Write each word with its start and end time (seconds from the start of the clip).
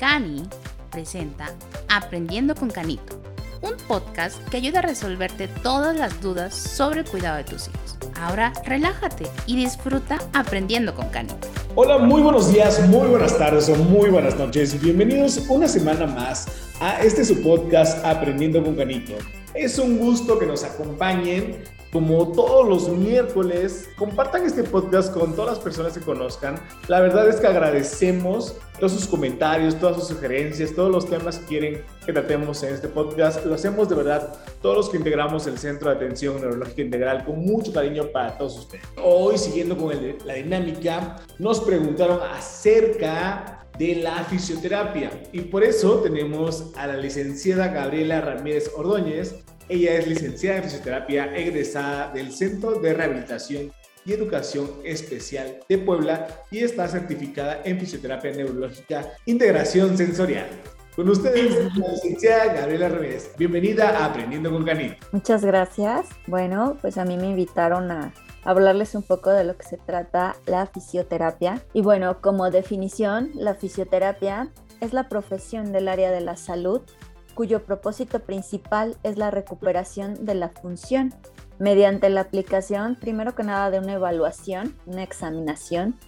Cani 0.00 0.44
presenta 0.90 1.54
Aprendiendo 1.90 2.54
con 2.54 2.70
Canito, 2.70 3.20
un 3.60 3.76
podcast 3.86 4.42
que 4.48 4.56
ayuda 4.56 4.78
a 4.78 4.82
resolverte 4.82 5.46
todas 5.46 5.94
las 5.94 6.22
dudas 6.22 6.54
sobre 6.54 7.00
el 7.00 7.06
cuidado 7.06 7.36
de 7.36 7.44
tus 7.44 7.68
hijos. 7.68 7.98
Ahora 8.18 8.54
relájate 8.64 9.26
y 9.44 9.56
disfruta 9.56 10.18
aprendiendo 10.32 10.94
con 10.94 11.10
Canito. 11.10 11.46
Hola, 11.74 11.98
muy 11.98 12.22
buenos 12.22 12.50
días, 12.50 12.80
muy 12.88 13.08
buenas 13.08 13.36
tardes 13.36 13.68
o 13.68 13.76
muy 13.76 14.08
buenas 14.08 14.38
noches. 14.38 14.80
Bienvenidos 14.80 15.44
una 15.50 15.68
semana 15.68 16.06
más 16.06 16.48
a 16.80 17.02
este 17.02 17.22
su 17.22 17.42
podcast 17.42 18.02
Aprendiendo 18.02 18.64
con 18.64 18.76
Canito. 18.76 19.12
Es 19.52 19.78
un 19.78 19.98
gusto 19.98 20.38
que 20.38 20.46
nos 20.46 20.64
acompañen 20.64 21.62
como 21.92 22.30
todos 22.32 22.68
los 22.68 22.88
miércoles, 22.88 23.88
compartan 23.96 24.46
este 24.46 24.62
podcast 24.62 25.12
con 25.12 25.34
todas 25.34 25.56
las 25.56 25.64
personas 25.64 25.92
que 25.92 26.04
conozcan. 26.04 26.54
La 26.86 27.00
verdad 27.00 27.28
es 27.28 27.36
que 27.36 27.48
agradecemos 27.48 28.56
todos 28.78 28.92
sus 28.92 29.06
comentarios, 29.06 29.74
todas 29.78 29.96
sus 29.96 30.08
sugerencias, 30.08 30.72
todos 30.72 30.90
los 30.90 31.10
temas 31.10 31.38
que 31.38 31.46
quieren 31.46 31.84
que 32.06 32.12
tratemos 32.12 32.62
en 32.62 32.74
este 32.74 32.88
podcast. 32.88 33.44
Lo 33.44 33.54
hacemos 33.54 33.88
de 33.88 33.96
verdad 33.96 34.32
todos 34.62 34.76
los 34.76 34.88
que 34.88 34.98
integramos 34.98 35.46
el 35.48 35.58
Centro 35.58 35.90
de 35.90 35.96
Atención 35.96 36.40
Neurológica 36.40 36.82
Integral 36.82 37.24
con 37.24 37.40
mucho 37.40 37.72
cariño 37.72 38.04
para 38.12 38.38
todos 38.38 38.58
ustedes. 38.58 38.84
Hoy, 39.02 39.36
siguiendo 39.36 39.76
con 39.76 39.92
la 40.24 40.34
dinámica, 40.34 41.16
nos 41.38 41.60
preguntaron 41.60 42.20
acerca 42.22 43.66
de 43.78 43.96
la 43.96 44.24
fisioterapia 44.24 45.10
y 45.32 45.40
por 45.40 45.64
eso 45.64 46.00
tenemos 46.00 46.70
a 46.76 46.86
la 46.86 46.96
licenciada 46.96 47.68
Gabriela 47.68 48.20
Ramírez 48.20 48.70
Ordóñez, 48.76 49.42
ella 49.70 49.94
es 49.94 50.08
licenciada 50.08 50.56
en 50.56 50.64
fisioterapia 50.64 51.36
egresada 51.36 52.12
del 52.12 52.32
Centro 52.32 52.80
de 52.80 52.92
Rehabilitación 52.92 53.72
y 54.04 54.12
Educación 54.12 54.68
Especial 54.84 55.60
de 55.68 55.78
Puebla 55.78 56.26
y 56.50 56.58
está 56.58 56.88
certificada 56.88 57.62
en 57.64 57.78
fisioterapia 57.78 58.32
neurológica 58.32 59.12
integración 59.26 59.96
sensorial. 59.96 60.48
Con 60.96 61.08
ustedes, 61.08 61.76
la 61.76 61.88
licenciada 61.88 62.52
Gabriela 62.52 62.88
Ramírez. 62.88 63.30
Bienvenida 63.38 63.90
a 63.90 64.06
Aprendiendo 64.06 64.50
con 64.50 64.64
Canito. 64.64 64.96
Muchas 65.12 65.44
gracias. 65.44 66.06
Bueno, 66.26 66.76
pues 66.80 66.98
a 66.98 67.04
mí 67.04 67.16
me 67.16 67.28
invitaron 67.28 67.92
a 67.92 68.12
hablarles 68.42 68.96
un 68.96 69.04
poco 69.04 69.30
de 69.30 69.44
lo 69.44 69.56
que 69.56 69.64
se 69.64 69.76
trata 69.76 70.34
la 70.46 70.66
fisioterapia. 70.66 71.62
Y 71.74 71.82
bueno, 71.82 72.20
como 72.20 72.50
definición, 72.50 73.30
la 73.34 73.54
fisioterapia 73.54 74.50
es 74.80 74.92
la 74.92 75.08
profesión 75.08 75.70
del 75.70 75.86
área 75.86 76.10
de 76.10 76.22
la 76.22 76.36
salud 76.36 76.82
cuyo 77.30 77.64
propósito 77.64 78.20
principal 78.20 78.96
es 79.02 79.16
la 79.16 79.30
recuperación 79.30 80.24
de 80.24 80.34
la 80.34 80.48
función 80.48 81.14
mediante 81.58 82.08
la 82.08 82.22
aplicación, 82.22 82.96
primero 82.96 83.34
que 83.34 83.42
nada, 83.42 83.70
de 83.70 83.78
una 83.78 83.92
evaluación, 83.92 84.76
una 84.86 85.02
examinación, 85.02 85.98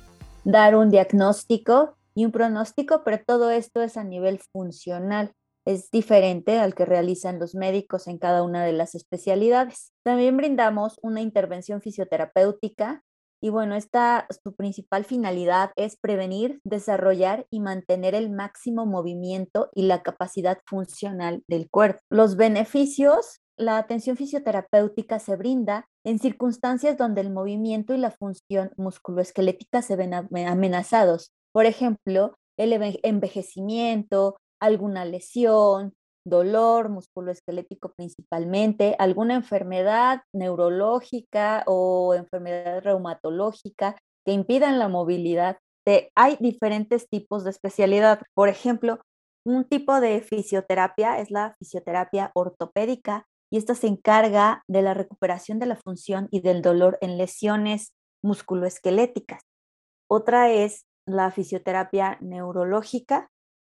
dar 0.44 0.76
un 0.76 0.90
diagnóstico 0.90 1.96
y 2.14 2.24
un 2.24 2.32
pronóstico, 2.32 3.02
pero 3.04 3.20
todo 3.24 3.50
esto 3.50 3.82
es 3.82 3.96
a 3.96 4.04
nivel 4.04 4.38
funcional. 4.52 5.32
Es 5.64 5.90
diferente 5.90 6.58
al 6.58 6.74
que 6.74 6.84
realizan 6.84 7.38
los 7.38 7.54
médicos 7.54 8.08
en 8.08 8.18
cada 8.18 8.42
una 8.42 8.64
de 8.64 8.72
las 8.72 8.94
especialidades. 8.94 9.92
También 10.02 10.36
brindamos 10.36 10.98
una 11.02 11.20
intervención 11.20 11.80
fisioterapéutica 11.80 13.04
y 13.44 13.50
bueno, 13.50 13.74
esta, 13.74 14.28
su 14.44 14.54
principal 14.54 15.04
finalidad 15.04 15.72
es 15.74 15.96
prevenir, 15.96 16.60
desarrollar 16.62 17.44
y 17.50 17.58
mantener 17.58 18.14
el 18.14 18.30
máximo 18.30 18.86
movimiento 18.86 19.68
y 19.74 19.82
la 19.82 20.04
capacidad 20.04 20.58
funcional 20.64 21.42
del 21.48 21.68
cuerpo. 21.68 21.98
Los 22.08 22.36
beneficios, 22.36 23.40
la 23.56 23.78
atención 23.78 24.16
fisioterapéutica 24.16 25.18
se 25.18 25.34
brinda 25.34 25.88
en 26.04 26.20
circunstancias 26.20 26.96
donde 26.96 27.20
el 27.20 27.32
movimiento 27.32 27.94
y 27.94 27.98
la 27.98 28.12
función 28.12 28.70
musculoesquelética 28.76 29.82
se 29.82 29.96
ven 29.96 30.14
amenazados. 30.14 31.32
Por 31.50 31.66
ejemplo, 31.66 32.36
el 32.56 32.72
envejecimiento, 33.02 34.36
alguna 34.60 35.04
lesión, 35.04 35.94
dolor 36.24 36.88
musculoesquelético 36.88 37.92
principalmente, 37.96 38.96
alguna 38.98 39.34
enfermedad 39.34 40.22
neurológica 40.32 41.64
o 41.66 42.14
enfermedad 42.14 42.82
reumatológica 42.82 43.96
que 44.24 44.32
impidan 44.32 44.78
la 44.78 44.88
movilidad. 44.88 45.58
hay 46.14 46.36
diferentes 46.38 47.08
tipos 47.08 47.42
de 47.42 47.50
especialidad. 47.50 48.22
Por 48.34 48.48
ejemplo, 48.48 49.00
un 49.44 49.64
tipo 49.64 50.00
de 50.00 50.20
fisioterapia 50.20 51.18
es 51.18 51.30
la 51.30 51.54
fisioterapia 51.58 52.30
ortopédica 52.34 53.26
y 53.50 53.58
esta 53.58 53.74
se 53.74 53.88
encarga 53.88 54.62
de 54.68 54.82
la 54.82 54.94
recuperación 54.94 55.58
de 55.58 55.66
la 55.66 55.76
función 55.76 56.28
y 56.30 56.40
del 56.40 56.62
dolor 56.62 56.98
en 57.00 57.18
lesiones 57.18 57.92
musculoesqueléticas. 58.22 59.42
Otra 60.08 60.50
es 60.50 60.86
la 61.06 61.30
fisioterapia 61.32 62.18
neurológica, 62.20 63.28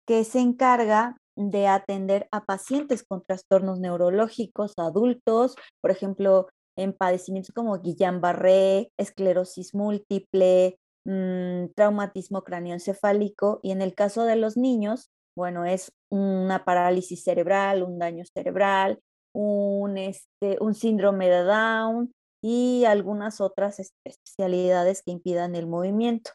que 0.07 0.23
se 0.23 0.39
encarga 0.39 1.17
de 1.37 1.67
atender 1.67 2.27
a 2.31 2.43
pacientes 2.45 3.03
con 3.03 3.23
trastornos 3.23 3.79
neurológicos, 3.79 4.73
adultos, 4.77 5.55
por 5.81 5.91
ejemplo, 5.91 6.47
en 6.75 6.93
padecimientos 6.93 7.53
como 7.53 7.77
Guillain-Barré, 7.77 8.91
esclerosis 8.97 9.73
múltiple, 9.73 10.77
mm, 11.05 11.67
traumatismo 11.75 12.43
cráneoencefálico 12.43 13.59
y 13.63 13.71
en 13.71 13.81
el 13.81 13.95
caso 13.95 14.23
de 14.25 14.35
los 14.35 14.57
niños, 14.57 15.09
bueno, 15.35 15.65
es 15.65 15.91
una 16.11 16.65
parálisis 16.65 17.23
cerebral, 17.23 17.83
un 17.83 17.99
daño 17.99 18.23
cerebral, 18.25 18.99
un, 19.33 19.97
este, 19.97 20.57
un 20.59 20.73
síndrome 20.73 21.29
de 21.29 21.43
Down 21.43 22.11
y 22.43 22.85
algunas 22.85 23.41
otras 23.41 23.79
especialidades 24.03 25.03
que 25.03 25.11
impidan 25.11 25.55
el 25.55 25.67
movimiento. 25.67 26.31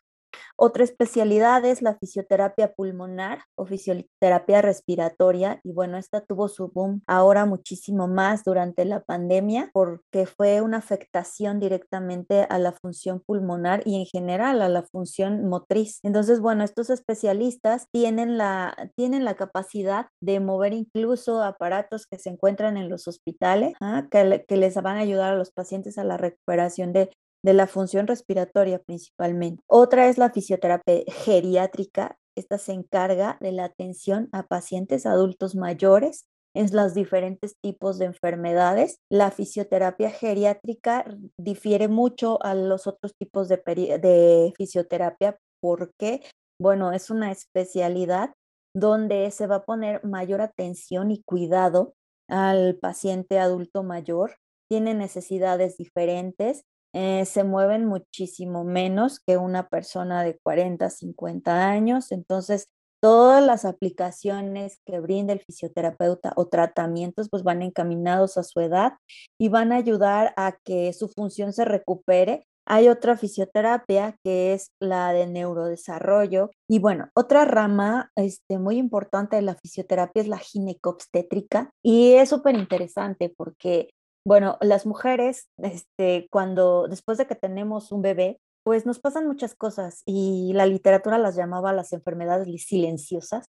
Otra 0.57 0.85
especialidad 0.85 1.65
es 1.65 1.83
la 1.83 1.97
fisioterapia 1.97 2.73
pulmonar 2.73 3.45
o 3.57 3.67
fisioterapia 3.67 4.63
respiratoria 4.63 5.61
y 5.65 5.73
bueno, 5.73 5.99
esta 5.99 6.21
tuvo 6.21 6.49
su 6.49 6.69
boom 6.69 7.03
ahora 7.07 7.47
muchísimo 7.47 8.09
más 8.09 8.45
durante 8.45 8.85
la 8.85 9.01
pandemia 9.01 9.71
porque 9.73 10.27
fue 10.27 10.61
una 10.61 10.79
afectación 10.79 11.59
directamente 11.59 12.47
a 12.49 12.59
la 12.59 12.73
función 12.73 13.21
pulmonar 13.21 13.83
y 13.85 13.97
en 13.97 14.07
general 14.07 14.63
a 14.63 14.69
la 14.69 14.83
función 14.83 15.49
motriz. 15.49 16.01
Entonces, 16.03 16.41
bueno, 16.41 16.65
estos 16.65 16.91
especialistas 16.91 17.87
tienen 17.93 18.39
la, 18.39 18.91
tienen 18.97 19.25
la 19.25 19.35
capacidad 19.35 20.07
de 20.21 20.41
mover 20.41 20.73
incluso 20.73 21.43
aparatos 21.43 22.07
que 22.07 22.19
se 22.19 22.31
encuentran 22.31 22.77
en 22.77 22.89
los 22.89 23.09
hospitales, 23.09 23.75
¿ah? 23.81 24.07
que, 24.11 24.45
que 24.47 24.57
les 24.57 24.75
van 24.75 24.97
a 24.97 25.01
ayudar 25.01 25.33
a 25.33 25.37
los 25.37 25.51
pacientes 25.53 25.99
a 25.99 26.05
la 26.05 26.17
recuperación 26.17 26.93
de 26.93 27.11
de 27.43 27.55
la 27.55 27.67
función 27.67 28.07
respiratoria 28.07 28.79
principalmente. 28.79 29.63
Otra 29.67 30.09
es 30.09 30.19
la 30.19 30.31
fisioterapia 30.31 31.03
geriátrica. 31.09 32.17
Esta 32.37 32.59
se 32.59 32.73
encarga 32.73 33.37
de 33.41 33.53
la 33.53 33.65
atención 33.65 34.29
a 34.33 34.45
pacientes 34.45 35.07
adultos 35.07 35.55
mayores 35.55 36.27
en 36.55 36.75
los 36.75 36.95
diferentes 36.95 37.57
tipos 37.61 37.99
de 37.99 38.07
enfermedades. 38.07 38.99
La 39.11 39.31
fisioterapia 39.31 40.11
geriátrica 40.11 41.05
difiere 41.37 41.89
mucho 41.89 42.43
a 42.45 42.55
los 42.55 42.87
otros 42.87 43.15
tipos 43.17 43.49
de, 43.49 43.57
de 43.57 44.53
fisioterapia 44.57 45.39
porque, 45.61 46.23
bueno, 46.61 46.93
es 46.93 47.11
una 47.11 47.33
especialidad 47.33 48.35
donde 48.75 49.31
se 49.31 49.47
va 49.47 49.57
a 49.57 49.65
poner 49.65 50.05
mayor 50.05 50.41
atención 50.41 51.11
y 51.11 51.23
cuidado 51.23 51.95
al 52.29 52.77
paciente 52.77 53.39
adulto 53.39 53.83
mayor. 53.83 54.37
Tiene 54.69 54.95
necesidades 54.95 55.77
diferentes 55.77 56.65
eh, 56.93 57.25
se 57.25 57.45
mueven 57.45 57.87
muchísimo 57.87 58.65
menos 58.65 59.21
que 59.21 59.37
una 59.37 59.69
persona 59.69 60.23
de 60.25 60.39
40, 60.43 60.91
50 60.91 61.69
años. 61.69 62.13
Entonces, 62.13 62.69
todas 63.03 63.45
las 63.45 63.65
aplicaciones 63.65 64.81
que 64.87 65.01
brinda 65.01 65.33
el 65.33 65.41
fisioterapeuta 65.41 66.33
o 66.37 66.47
tratamientos 66.47 67.29
pues 67.29 67.43
van 67.43 67.61
encaminados 67.61 68.39
a 68.39 68.45
su 68.45 68.61
edad 68.61 68.93
y 69.39 69.49
van 69.49 69.73
a 69.73 69.77
ayudar 69.77 70.33
a 70.37 70.57
que 70.65 70.93
su 70.93 71.09
función 71.09 71.53
se 71.53 71.65
recupere. 71.65 72.47
Hay 72.65 72.89
otra 72.89 73.17
fisioterapia 73.17 74.17
que 74.23 74.53
es 74.53 74.71
la 74.81 75.13
de 75.13 75.27
neurodesarrollo 75.27 76.51
y 76.69 76.79
bueno, 76.79 77.09
otra 77.15 77.45
rama 77.45 78.13
este, 78.15 78.59
muy 78.59 78.77
importante 78.77 79.35
de 79.35 79.43
la 79.43 79.57
fisioterapia 79.57 80.23
es 80.23 80.29
la 80.29 80.39
ginecobstétrica 80.39 81.71
y 81.83 82.13
es 82.13 82.29
súper 82.29 82.55
interesante 82.55 83.35
porque 83.37 83.91
bueno, 84.25 84.59
las 84.61 84.87
mujeres, 84.87 85.49
este, 85.59 86.29
cuando 86.31 86.87
después 86.89 87.19
de 87.19 87.27
que 87.27 87.35
tenemos 87.35 87.93
un 87.93 88.03
bebé, 88.03 88.41
pues 88.65 88.87
nos 88.87 89.01
pasan 89.01 89.27
muchas 89.27 89.55
cosas 89.55 90.03
y 90.07 90.53
la 90.55 90.67
literatura 90.67 91.19
las 91.19 91.35
llamaba 91.35 91.73
las 91.73 91.93
enfermedades 91.93 92.65
silenciosas, 92.65 93.47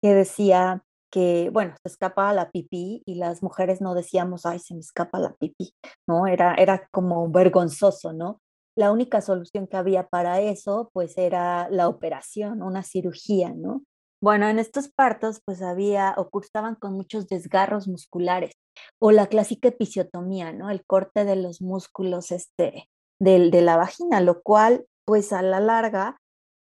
que 0.00 0.14
decía 0.14 0.84
que, 1.10 1.50
bueno, 1.52 1.74
se 1.82 1.88
escapa 1.88 2.32
la 2.32 2.50
pipí 2.50 3.02
y 3.04 3.16
las 3.16 3.42
mujeres 3.42 3.80
no 3.80 3.94
decíamos, 3.94 4.46
ay, 4.46 4.60
se 4.60 4.74
me 4.74 4.80
escapa 4.80 5.18
la 5.18 5.34
pipí, 5.34 5.74
¿no? 6.08 6.26
Era, 6.26 6.54
era 6.54 6.88
como 6.90 7.28
vergonzoso, 7.28 8.12
¿no? 8.12 8.40
La 8.76 8.92
única 8.92 9.20
solución 9.20 9.66
que 9.66 9.76
había 9.76 10.08
para 10.08 10.40
eso, 10.40 10.90
pues 10.94 11.18
era 11.18 11.68
la 11.68 11.88
operación, 11.88 12.62
una 12.62 12.82
cirugía, 12.82 13.52
¿no? 13.54 13.82
Bueno, 14.22 14.48
en 14.48 14.58
estos 14.60 14.88
partos, 14.88 15.42
pues 15.44 15.62
había, 15.62 16.14
o 16.16 16.30
con 16.30 16.92
muchos 16.94 17.26
desgarros 17.26 17.88
musculares 17.88 18.52
o 18.98 19.12
la 19.12 19.26
clásica 19.26 19.68
episiotomía, 19.68 20.52
¿no? 20.52 20.70
El 20.70 20.84
corte 20.84 21.24
de 21.24 21.36
los 21.36 21.60
músculos 21.62 22.30
este, 22.32 22.88
de, 23.20 23.50
de 23.50 23.62
la 23.62 23.76
vagina, 23.76 24.20
lo 24.20 24.42
cual, 24.42 24.86
pues 25.04 25.32
a 25.32 25.42
la 25.42 25.60
larga, 25.60 26.18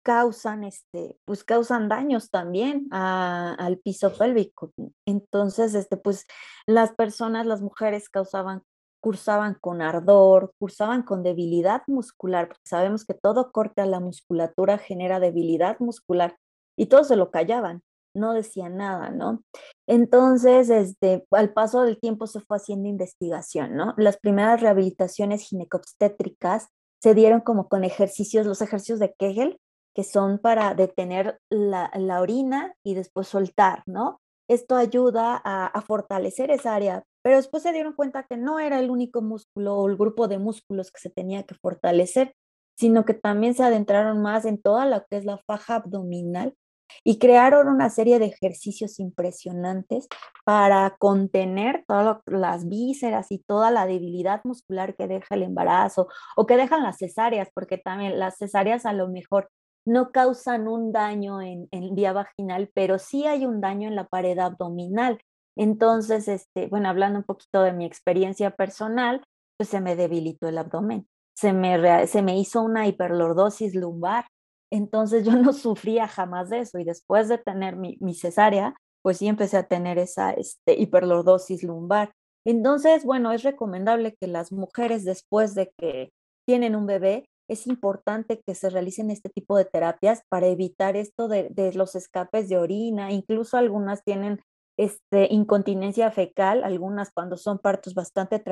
causan, 0.04 0.64
este, 0.64 1.18
pues 1.24 1.42
causan 1.42 1.88
daños 1.88 2.30
también 2.30 2.86
al 2.92 3.78
piso 3.78 4.12
pélvico. 4.12 4.70
Entonces, 5.06 5.74
este, 5.74 5.96
pues 5.96 6.26
las 6.66 6.92
personas, 6.92 7.46
las 7.46 7.62
mujeres 7.62 8.08
causaban, 8.10 8.62
cursaban 9.00 9.56
con 9.60 9.82
ardor, 9.82 10.52
cursaban 10.58 11.02
con 11.02 11.22
debilidad 11.22 11.82
muscular, 11.86 12.48
porque 12.48 12.62
sabemos 12.66 13.04
que 13.04 13.14
todo 13.14 13.50
corte 13.50 13.80
a 13.80 13.86
la 13.86 13.98
musculatura 13.98 14.78
genera 14.78 15.20
debilidad 15.20 15.80
muscular 15.80 16.36
y 16.76 16.86
todos 16.86 17.08
se 17.08 17.16
lo 17.16 17.30
callaban, 17.30 17.82
no 18.14 18.32
decían 18.32 18.76
nada, 18.76 19.10
¿no? 19.10 19.42
Entonces, 19.86 20.70
este, 20.70 21.26
al 21.30 21.52
paso 21.52 21.82
del 21.82 21.98
tiempo 21.98 22.26
se 22.26 22.40
fue 22.40 22.56
haciendo 22.56 22.88
investigación, 22.88 23.76
¿no? 23.76 23.94
Las 23.96 24.16
primeras 24.16 24.60
rehabilitaciones 24.60 25.42
ginecobstétricas 25.42 26.68
se 27.02 27.14
dieron 27.14 27.40
como 27.40 27.68
con 27.68 27.84
ejercicios, 27.84 28.46
los 28.46 28.62
ejercicios 28.62 28.98
de 28.98 29.14
Kegel, 29.18 29.58
que 29.94 30.04
son 30.04 30.38
para 30.38 30.74
detener 30.74 31.38
la, 31.50 31.90
orina 32.20 32.74
y 32.84 32.94
después 32.94 33.28
soltar, 33.28 33.82
¿no? 33.86 34.20
Esto 34.48 34.76
ayuda 34.76 35.40
a, 35.42 35.80
fortalecer 35.82 36.50
esa 36.50 36.74
área, 36.74 37.04
pero 37.22 37.36
después 37.36 37.62
se 37.62 37.72
dieron 37.72 37.94
cuenta 37.94 38.24
que 38.24 38.36
no 38.36 38.58
era 38.58 38.78
el 38.78 38.90
único 38.90 39.22
músculo 39.22 39.76
o 39.76 39.88
el 39.88 39.96
grupo 39.96 40.28
de 40.28 40.38
músculos 40.38 40.90
que 40.90 41.00
se 41.00 41.10
tenía 41.10 41.44
que 41.44 41.54
fortalecer, 41.54 42.34
sino 42.76 43.04
que 43.04 43.14
también 43.14 43.54
se 43.54 43.62
adentraron 43.62 44.20
más 44.20 44.44
en 44.44 44.60
toda 44.60 44.84
lo 44.84 45.04
que 45.08 45.16
es 45.16 45.24
la 45.24 45.38
faja 45.46 45.76
abdominal 45.76 46.54
y 47.02 47.18
crearon 47.18 47.68
una 47.68 47.90
serie 47.90 48.18
de 48.18 48.26
ejercicios 48.26 48.98
impresionantes 48.98 50.08
para 50.44 50.96
contener 50.98 51.84
todas 51.86 52.18
las 52.26 52.68
vísceras 52.68 53.30
y 53.30 53.38
toda 53.38 53.70
la 53.70 53.86
debilidad 53.86 54.40
muscular 54.44 54.94
que 54.94 55.06
deja 55.06 55.34
el 55.34 55.42
embarazo 55.42 56.08
o 56.36 56.46
que 56.46 56.56
dejan 56.56 56.82
las 56.82 56.98
cesáreas, 56.98 57.48
porque 57.54 57.78
también 57.78 58.18
las 58.18 58.38
cesáreas 58.38 58.86
a 58.86 58.92
lo 58.92 59.08
mejor 59.08 59.48
no 59.86 60.12
causan 60.12 60.66
un 60.68 60.92
daño 60.92 61.42
en, 61.42 61.68
vía 61.94 62.12
vaginal, 62.12 62.70
pero 62.74 62.98
sí 62.98 63.26
hay 63.26 63.44
un 63.44 63.60
daño 63.60 63.88
en 63.88 63.96
la 63.96 64.06
pared 64.06 64.38
abdominal. 64.38 65.20
Entonces, 65.56 66.26
este, 66.28 66.68
bueno, 66.68 66.88
hablando 66.88 67.18
un 67.18 67.24
poquito 67.24 67.62
de 67.62 67.72
mi 67.72 67.84
experiencia 67.84 68.50
personal, 68.50 69.22
pues 69.56 69.68
se 69.68 69.80
me 69.80 69.94
debilitó 69.94 70.48
el 70.48 70.58
abdomen, 70.58 71.06
se 71.36 71.52
me, 71.52 72.06
se 72.06 72.22
me 72.22 72.38
hizo 72.38 72.62
una 72.62 72.86
hiperlordosis 72.88 73.74
lumbar. 73.74 74.26
Entonces 74.74 75.24
yo 75.24 75.32
no 75.36 75.52
sufría 75.52 76.08
jamás 76.08 76.50
de 76.50 76.60
eso 76.60 76.78
y 76.80 76.84
después 76.84 77.28
de 77.28 77.38
tener 77.38 77.76
mi, 77.76 78.14
cesárea, 78.14 78.74
pues 79.02 79.18
sí 79.18 79.28
empecé 79.28 79.56
a 79.56 79.68
tener 79.68 79.98
esa 79.98 80.32
este, 80.32 80.74
hiperlordosis 80.80 81.62
lumbar. 81.62 82.12
Entonces, 82.44 83.04
bueno, 83.04 83.32
es 83.32 83.44
recomendable 83.44 84.16
que 84.20 84.26
las 84.26 84.50
mujeres 84.50 85.04
después 85.04 85.54
de 85.54 85.72
que 85.78 86.10
tienen 86.44 86.74
un 86.74 86.86
bebé 86.86 87.26
es 87.48 87.66
importante 87.68 88.40
que 88.44 88.54
se 88.54 88.68
realicen 88.68 89.10
este 89.10 89.28
tipo 89.28 89.56
de 89.56 89.64
terapias 89.64 90.22
para 90.28 90.48
evitar 90.48 90.96
esto 90.96 91.28
de, 91.28 91.52
los 91.74 91.94
escapes 91.94 92.48
de 92.48 92.58
orina. 92.58 93.12
Incluso 93.12 93.56
algunas 93.56 94.02
tienen 94.02 94.40
este, 94.76 95.28
incontinencia 95.30 96.10
fecal, 96.10 96.64
algunas 96.64 97.12
cuando 97.12 97.36
son 97.36 97.58
partos 97.60 97.94
bastante 97.94 98.42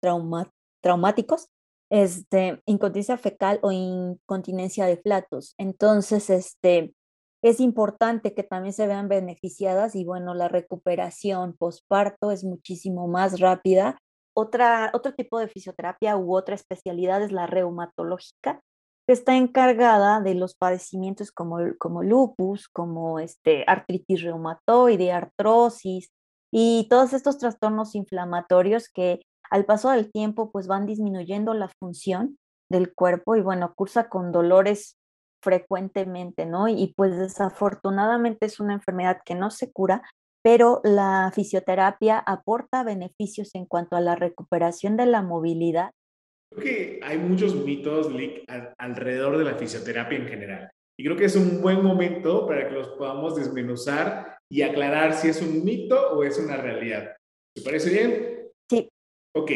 traumáticos, 0.00 1.48
este, 1.90 2.62
incontinencia 2.66 3.18
fecal 3.18 3.58
o 3.62 3.72
incontinencia 3.72 4.86
de 4.86 4.96
flatos. 4.98 5.54
Entonces, 5.58 6.30
este, 6.30 6.94
es 7.42 7.60
importante 7.60 8.34
que 8.34 8.42
también 8.42 8.72
se 8.72 8.86
vean 8.86 9.08
beneficiadas 9.08 9.94
y 9.94 10.04
bueno, 10.04 10.34
la 10.34 10.48
recuperación 10.48 11.56
postparto 11.56 12.30
es 12.30 12.44
muchísimo 12.44 13.08
más 13.08 13.40
rápida 13.40 13.98
otra, 14.38 14.92
otro 14.94 15.14
tipo 15.14 15.40
de 15.40 15.48
fisioterapia 15.48 16.16
u 16.16 16.36
otra 16.36 16.54
especialidad 16.54 17.20
es 17.22 17.32
la 17.32 17.48
reumatológica, 17.48 18.62
que 19.04 19.12
está 19.12 19.36
encargada 19.36 20.20
de 20.20 20.34
los 20.34 20.54
padecimientos 20.54 21.32
como, 21.32 21.58
como 21.78 22.04
lupus, 22.04 22.68
como 22.68 23.18
este, 23.18 23.64
artritis 23.66 24.22
reumatoide, 24.22 25.10
artrosis 25.10 26.12
y 26.52 26.86
todos 26.88 27.14
estos 27.14 27.38
trastornos 27.38 27.96
inflamatorios 27.96 28.88
que 28.88 29.22
al 29.50 29.64
paso 29.64 29.90
del 29.90 30.10
tiempo 30.10 30.50
pues 30.50 30.66
van 30.66 30.86
disminuyendo 30.86 31.54
la 31.54 31.68
función 31.80 32.38
del 32.70 32.94
cuerpo 32.94 33.36
y 33.36 33.40
bueno, 33.40 33.72
cursa 33.74 34.08
con 34.08 34.32
dolores 34.32 34.98
frecuentemente, 35.42 36.46
¿no? 36.46 36.68
Y 36.68 36.92
pues 36.96 37.16
desafortunadamente 37.16 38.46
es 38.46 38.60
una 38.60 38.74
enfermedad 38.74 39.20
que 39.24 39.34
no 39.34 39.50
se 39.50 39.72
cura, 39.72 40.02
pero 40.42 40.80
la 40.84 41.30
fisioterapia 41.34 42.18
aporta 42.18 42.82
beneficios 42.82 43.54
en 43.54 43.66
cuanto 43.66 43.96
a 43.96 44.00
la 44.00 44.16
recuperación 44.16 44.96
de 44.96 45.06
la 45.06 45.22
movilidad. 45.22 45.90
Creo 46.50 46.64
que 46.64 47.00
hay 47.02 47.18
muchos 47.18 47.54
mitos 47.54 48.08
alrededor 48.78 49.38
de 49.38 49.44
la 49.44 49.54
fisioterapia 49.54 50.18
en 50.18 50.28
general. 50.28 50.70
Y 50.98 51.04
creo 51.04 51.16
que 51.16 51.26
es 51.26 51.36
un 51.36 51.62
buen 51.62 51.82
momento 51.82 52.46
para 52.46 52.66
que 52.66 52.74
los 52.74 52.88
podamos 52.88 53.36
desmenuzar 53.36 54.38
y 54.50 54.62
aclarar 54.62 55.14
si 55.14 55.28
es 55.28 55.40
un 55.40 55.64
mito 55.64 56.10
o 56.10 56.24
es 56.24 56.38
una 56.38 56.56
realidad. 56.56 57.16
¿Te 57.54 57.62
parece 57.62 57.90
bien? 57.90 58.27
Ok. 59.38 59.52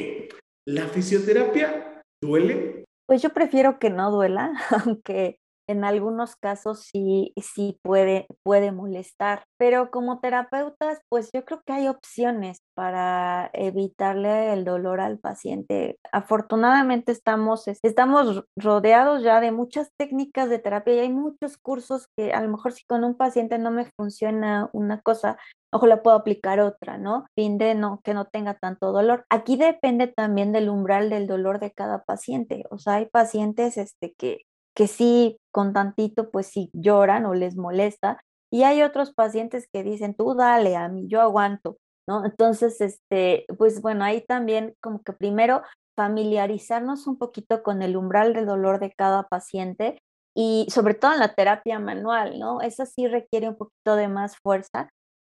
¿La 0.65 0.87
fisioterapia 0.87 2.03
duele? 2.23 2.85
Pues 3.07 3.21
yo 3.21 3.31
prefiero 3.31 3.81
que 3.81 3.91
no 3.91 4.13
duela, 4.13 4.53
aunque 4.87 5.41
en 5.73 5.85
algunos 5.85 6.37
casos 6.37 6.89
sí, 6.93 7.33
sí 7.37 7.79
puede, 7.83 8.27
puede 8.43 8.73
molestar, 8.73 9.45
pero 9.59 9.91
como 9.91 10.21
terapeutas, 10.21 11.01
pues 11.09 11.31
yo 11.35 11.45
creo 11.45 11.63
que 11.67 11.73
hay 11.73 11.89
opciones 11.89 12.61
para 12.75 13.51
evitarle 13.53 14.53
el 14.53 14.65
dolor 14.65 15.01
al 15.01 15.19
paciente. 15.19 15.99
Afortunadamente 16.13 17.13
estamos, 17.13 17.65
estamos 17.83 18.45
rodeados 18.57 19.23
ya 19.23 19.41
de 19.41 19.53
muchas 19.53 19.91
técnicas 19.99 20.49
de 20.49 20.59
terapia 20.59 20.95
y 20.95 20.99
hay 21.01 21.13
muchos 21.13 21.59
cursos 21.59 22.07
que 22.17 22.33
a 22.33 22.41
lo 22.43 22.49
mejor 22.49 22.73
si 22.73 22.85
con 22.85 23.05
un 23.05 23.17
paciente 23.17 23.59
no 23.59 23.71
me 23.71 23.87
funciona 23.97 24.69
una 24.73 25.01
cosa, 25.01 25.39
ojo, 25.73 25.87
la 25.87 26.03
puedo 26.03 26.17
aplicar 26.17 26.61
otra, 26.61 26.99
¿no? 26.99 27.27
Fin 27.35 27.59
de 27.59 27.75
no, 27.75 28.01
que 28.05 28.15
no 28.15 28.27
tenga 28.27 28.55
tanto 28.55 28.93
dolor. 28.93 29.25
Aquí 29.31 29.57
depende 29.57 30.07
también 30.07 30.53
del 30.53 30.69
umbral 30.69 31.11
del 31.11 31.27
dolor 31.27 31.61
de 31.61 31.73
cada 31.73 32.03
paciente. 32.03 32.65
O 32.71 32.79
sea, 32.79 32.95
hay 32.95 33.07
pacientes 33.07 33.77
este, 33.77 34.15
que 34.19 34.43
que 34.75 34.87
sí, 34.87 35.39
con 35.53 35.73
tantito, 35.73 36.31
pues 36.31 36.47
sí 36.47 36.71
lloran 36.73 37.27
o 37.27 37.35
les 37.35 37.57
molesta. 37.57 38.23
Y 38.51 38.65
hay 38.65 38.83
otros 38.83 39.13
pacientes 39.13 39.67
que 39.73 39.83
dicen, 39.83 40.15
tú 40.15 40.35
dale 40.35 40.77
a 40.77 40.89
mí, 40.89 41.07
yo 41.09 41.21
aguanto, 41.21 41.79
¿no? 42.07 42.25
Entonces, 42.25 42.81
este, 42.81 43.47
pues 43.59 43.81
bueno, 43.83 44.05
ahí 44.05 44.25
también 44.27 44.75
como 44.81 45.03
que 45.03 45.13
primero 45.13 45.63
familiarizarnos 45.97 47.07
un 47.07 47.19
poquito 47.19 47.63
con 47.63 47.83
el 47.83 47.97
umbral 47.97 48.35
del 48.35 48.47
dolor 48.47 48.79
de 48.81 48.93
cada 48.93 49.25
paciente 49.29 49.99
y 50.35 50.67
sobre 50.71 50.95
todo 50.95 51.13
en 51.13 51.21
la 51.21 51.35
terapia 51.35 51.79
manual, 51.79 52.39
¿no? 52.39 52.61
Esa 52.63 52.87
sí 52.87 53.07
requiere 53.07 53.49
un 53.49 53.57
poquito 53.57 53.97
de 53.97 54.09
más 54.09 54.37
fuerza. 54.39 54.89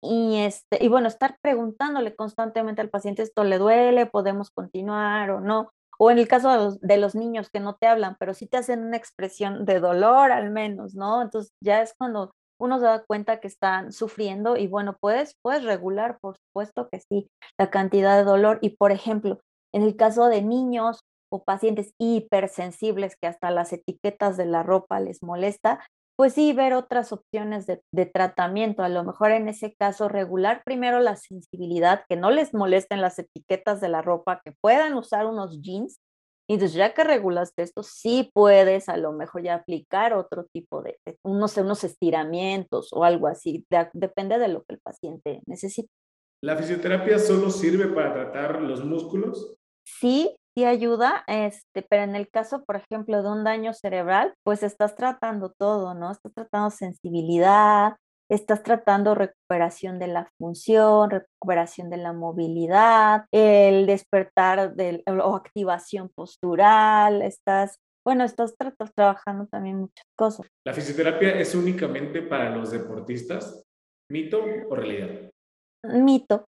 Y, 0.03 0.39
este, 0.39 0.85
y 0.85 0.89
bueno, 0.89 1.09
estar 1.09 1.39
preguntándole 1.43 2.15
constantemente 2.15 2.83
al 2.83 2.91
paciente, 2.91 3.23
¿esto 3.23 3.43
le 3.43 3.59
duele? 3.59 4.07
¿Podemos 4.07 4.51
continuar 4.51 5.31
o 5.31 5.41
no? 5.41 5.71
O 5.99 6.11
en 6.11 6.19
el 6.19 6.29
caso 6.29 6.77
de 6.81 6.97
los, 6.97 7.15
niños 7.15 7.49
que 7.51 7.61
no 7.61 7.77
te 7.77 7.87
hablan, 7.87 8.17
pero 8.19 8.35
sí 8.35 8.47
te 8.47 8.57
hacen 8.57 8.85
una 8.85 8.97
expresión 8.97 9.65
de 9.65 9.81
dolor 9.81 10.33
al 10.33 10.51
menos, 10.51 10.95
¿no? 10.95 11.23
Entonces 11.23 11.53
ya 11.63 11.83
es 11.83 11.95
cuando 11.97 12.33
uno 12.59 12.79
se 12.79 12.85
da 12.85 13.05
cuenta 13.05 13.41
que 13.41 13.49
están 13.49 13.93
sufriendo 13.93 14.57
y 14.57 14.67
bueno, 14.67 14.97
puedes, 15.01 15.35
puedes 15.43 15.65
regular, 15.65 16.19
por 16.21 16.37
supuesto 16.37 16.89
que 16.91 17.01
sí, 17.01 17.29
la 17.59 17.71
cantidad 17.71 18.17
de 18.17 18.25
dolor. 18.25 18.59
Y 18.63 18.71
por 18.71 18.93
ejemplo, 18.93 19.41
en 19.73 19.83
el 19.83 19.97
caso 19.97 20.29
de 20.29 20.43
niños 20.43 21.01
o 21.31 21.43
pacientes 21.43 21.93
hipersensibles 21.99 23.17
que 23.21 23.27
hasta 23.27 23.51
las 23.51 23.73
etiquetas 23.73 24.37
de 24.37 24.47
la 24.47 24.63
ropa 24.63 25.01
les 25.01 25.23
molesta, 25.23 25.85
pues 26.17 26.35
sí, 26.35 26.53
ver 26.53 26.75
otras 26.75 27.13
opciones 27.13 27.67
de, 27.67 27.83
de, 27.93 28.07
tratamiento. 28.07 28.83
A 28.83 28.89
lo 28.89 29.05
mejor 29.05 29.33
en 29.33 29.49
ese 29.49 29.75
caso 29.75 30.09
regular 30.09 30.63
primero 30.65 31.01
la 31.01 31.17
sensibilidad, 31.17 32.05
que 32.09 32.17
no 32.17 32.31
les 32.31 32.55
molesten 32.55 33.01
las 33.01 33.19
etiquetas 33.19 33.81
de 33.81 33.89
la 33.89 34.03
ropa, 34.03 34.41
que 34.45 34.53
puedan 34.61 34.95
usar 34.95 35.27
unos 35.27 35.61
jeans. 35.61 35.99
Y 36.49 36.55
entonces 36.55 36.77
ya 36.77 36.93
que 36.93 37.05
regulaste 37.05 37.63
esto, 37.63 37.83
sí 37.83 38.31
puedes 38.35 38.89
a 38.89 38.97
lo 38.99 39.13
mejor 39.13 39.43
ya 39.43 39.55
aplicar 39.55 40.13
otro 40.13 40.45
tipo 40.53 40.83
de, 40.83 40.99
unos, 41.23 41.57
unos 41.57 41.85
estiramientos 41.85 42.93
o 42.93 43.05
algo 43.05 43.27
así. 43.27 43.67
depende 43.95 44.39
de 44.39 44.49
lo 44.49 44.63
que 44.65 44.75
el 44.75 44.81
paciente 44.81 45.41
necesite. 45.47 45.89
¿La 46.43 46.57
fisioterapia 46.57 47.19
solo 47.19 47.49
sirve 47.51 47.87
para 47.87 48.13
tratar 48.13 48.61
los 48.61 48.85
músculos? 48.85 49.57
Sí, 49.87 50.37
sí 50.55 50.65
ayuda, 50.65 51.25
este, 51.27 51.83
pero 51.83 52.05
en 52.05 52.15
el 52.15 52.29
caso, 52.31 52.65
por 52.65 52.77
ejemplo, 52.77 53.23
de 53.23 53.29
un 53.29 53.45
daño 53.45 53.73
cerebral, 53.73 54.35
pues 54.45 54.63
estás 54.63 54.95
tratando 54.95 55.53
todo, 55.57 55.95
¿no? 55.95 56.13
Estás 56.13 56.33
tratando 56.33 56.71
sensibilidad, 56.71 57.97
estás 58.31 58.63
tratando 58.63 59.15
recuperación 59.15 59.99
de 59.99 60.09
la 60.09 60.31
función, 60.39 61.11
recuperación 61.11 61.91
de 61.91 61.97
la 61.99 62.13
movilidad, 62.13 63.27
el 63.33 63.87
despertar 63.87 64.75
del, 64.75 65.03
o 65.07 65.35
activación 65.35 66.11
postural, 66.15 67.23
estás, 67.23 67.79
bueno, 68.05 68.25
estás 68.25 68.55
trabajando 68.95 69.47
también 69.47 69.81
muchas 69.81 70.07
cosas. 70.17 70.47
¿La 70.65 70.73
fisioterapia 70.73 71.31
es 71.39 71.55
únicamente 71.55 72.23
para 72.23 72.51
los 72.51 72.71
deportistas? 72.71 73.65
¿Mito 74.11 74.45
o 74.69 74.77
realidad? 74.77 75.34
Mito, 75.85 76.47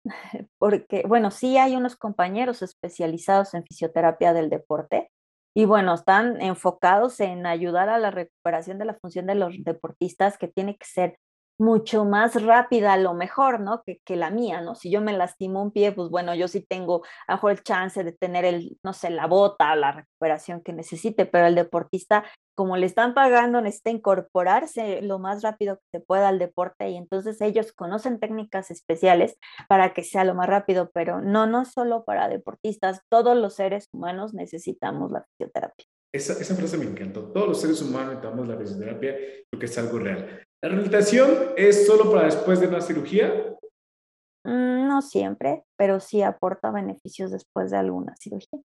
porque, 0.58 1.04
bueno, 1.06 1.30
sí 1.30 1.58
hay 1.58 1.76
unos 1.76 1.96
compañeros 1.96 2.62
especializados 2.62 3.54
en 3.54 3.64
fisioterapia 3.64 4.32
del 4.32 4.50
deporte, 4.50 5.10
y 5.54 5.64
bueno, 5.64 5.94
están 5.94 6.40
enfocados 6.40 7.18
en 7.20 7.46
ayudar 7.46 7.88
a 7.88 7.98
la 7.98 8.10
recuperación 8.10 8.78
de 8.78 8.84
la 8.84 8.94
función 8.94 9.26
de 9.26 9.34
los 9.34 9.54
deportistas, 9.64 10.38
que 10.38 10.48
tiene 10.48 10.76
que 10.76 10.86
ser 10.86 11.16
mucho 11.60 12.06
más 12.06 12.42
rápida 12.42 12.94
a 12.94 12.96
lo 12.96 13.12
mejor, 13.12 13.60
¿no? 13.60 13.82
Que, 13.84 14.00
que, 14.04 14.16
la 14.16 14.30
mía, 14.30 14.62
¿no? 14.62 14.74
Si 14.74 14.90
yo 14.90 15.02
me 15.02 15.12
lastimo 15.12 15.62
un 15.62 15.70
pie, 15.70 15.92
pues 15.92 16.08
bueno, 16.08 16.34
yo 16.34 16.48
sí 16.48 16.64
tengo 16.66 17.02
a 17.28 17.34
mejor 17.34 17.52
el 17.52 17.62
chance 17.62 18.02
de 18.02 18.12
tener 18.12 18.46
el, 18.46 18.78
no 18.82 18.94
sé, 18.94 19.10
la 19.10 19.26
bota, 19.26 19.76
la 19.76 19.92
recuperación 19.92 20.62
que 20.62 20.72
necesite, 20.72 21.26
pero 21.26 21.46
el 21.46 21.54
deportista, 21.54 22.24
como 22.54 22.78
le 22.78 22.86
están 22.86 23.12
pagando, 23.12 23.60
necesita 23.60 23.90
incorporarse 23.90 25.02
lo 25.02 25.18
más 25.18 25.42
rápido 25.42 25.76
que 25.76 25.98
se 25.98 26.00
pueda 26.00 26.28
al 26.28 26.38
deporte 26.38 26.88
y 26.88 26.96
entonces 26.96 27.40
ellos 27.42 27.72
conocen 27.72 28.18
técnicas 28.18 28.70
especiales 28.70 29.36
para 29.68 29.92
que 29.92 30.02
sea 30.02 30.24
lo 30.24 30.34
más 30.34 30.48
rápido, 30.48 30.90
pero 30.94 31.20
no, 31.20 31.46
no 31.46 31.66
solo 31.66 32.04
para 32.04 32.28
deportistas, 32.28 33.02
todos 33.10 33.36
los 33.36 33.54
seres 33.54 33.88
humanos 33.92 34.32
necesitamos 34.32 35.12
la 35.12 35.24
fisioterapia. 35.24 35.86
Esa, 36.12 36.32
esa 36.32 36.56
frase 36.56 36.76
me 36.78 36.86
encantó. 36.86 37.30
Todos 37.32 37.48
los 37.48 37.60
seres 37.60 37.80
humanos 37.82 38.14
necesitamos 38.14 38.48
la 38.48 38.56
fisioterapia 38.56 39.14
porque 39.50 39.66
es 39.66 39.78
algo 39.78 39.98
real. 39.98 40.42
¿La 40.62 40.68
rehabilitación 40.68 41.54
es 41.56 41.86
solo 41.86 42.10
para 42.10 42.26
después 42.26 42.60
de 42.60 42.66
una 42.66 42.82
cirugía? 42.82 43.32
Mm, 44.44 44.88
no 44.88 45.00
siempre, 45.00 45.64
pero 45.76 46.00
sí 46.00 46.22
aporta 46.22 46.70
beneficios 46.70 47.30
después 47.30 47.70
de 47.70 47.78
alguna 47.78 48.14
cirugía. 48.16 48.60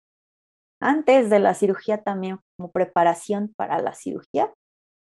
Antes 0.82 1.30
de 1.30 1.40
la 1.40 1.54
cirugía 1.54 2.04
también 2.04 2.40
como 2.58 2.72
preparación 2.72 3.54
para 3.56 3.80
la 3.80 3.94
cirugía. 3.94 4.54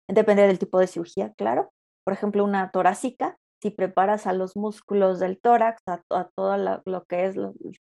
Depende 0.08 0.46
del 0.46 0.60
tipo 0.60 0.78
de 0.78 0.86
cirugía, 0.86 1.32
claro. 1.36 1.70
Por 2.04 2.14
ejemplo, 2.14 2.44
una 2.44 2.70
torácica, 2.70 3.36
si 3.60 3.70
preparas 3.70 4.28
a 4.28 4.32
los 4.32 4.56
músculos 4.56 5.18
del 5.18 5.40
tórax, 5.40 5.82
a, 5.86 6.28
todo 6.36 6.56
lo, 6.56 7.04
que 7.06 7.26
es, 7.26 7.36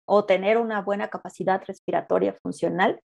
o 0.07 0.27
tener 0.27 0.59
una 0.59 0.83
buena 0.83 1.09
capacidad 1.09 1.63
respiratoria 1.67 2.35
funcional 2.43 3.01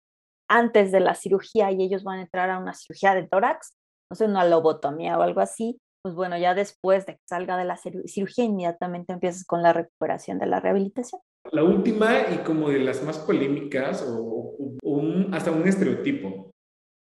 antes 0.50 0.90
de 0.90 1.00
la 1.00 1.14
cirugía 1.14 1.70
y 1.70 1.82
ellos 1.82 2.02
van 2.02 2.18
a 2.18 2.22
entrar 2.22 2.50
a 2.50 2.58
una 2.58 2.74
cirugía 2.74 3.14
de 3.14 3.28
tórax, 3.28 3.74
no 4.10 4.16
sé, 4.16 4.24
una 4.24 4.44
lobotomía 4.44 5.18
o 5.18 5.22
algo 5.22 5.40
así, 5.40 5.78
pues 6.02 6.14
bueno, 6.14 6.38
ya 6.38 6.54
después 6.54 7.06
de 7.06 7.14
que 7.14 7.22
salga 7.28 7.56
de 7.56 7.64
la 7.64 7.76
cirugía, 7.76 8.44
inmediatamente 8.44 9.12
empiezas 9.12 9.44
con 9.44 9.62
la 9.62 9.72
recuperación 9.72 10.38
de 10.38 10.46
la 10.46 10.60
rehabilitación. 10.60 11.20
La 11.50 11.64
última 11.64 12.30
y 12.32 12.38
como 12.38 12.70
de 12.70 12.78
las 12.78 13.02
más 13.02 13.18
polémicas 13.18 14.04
o, 14.06 14.54
hasta 15.32 15.50
un 15.50 15.66
estereotipo. 15.66 16.50